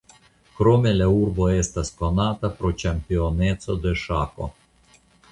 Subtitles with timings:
[0.59, 4.49] Krome la urbo estas konata pro ĉampioneco de ŝako.